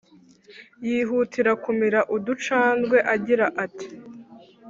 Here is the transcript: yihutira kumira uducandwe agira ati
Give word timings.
yihutira 0.87 1.51
kumira 1.63 1.99
uducandwe 2.15 2.97
agira 3.13 3.45
ati 3.65 3.87